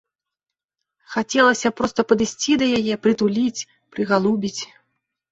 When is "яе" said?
2.79-2.95